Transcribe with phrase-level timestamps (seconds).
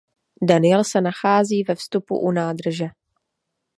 [0.47, 2.85] Daniel se nachází ve vstupu u nádrže.